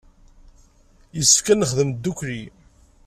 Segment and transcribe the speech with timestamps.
[1.17, 2.41] Yessefk ad nexdem ddukkli.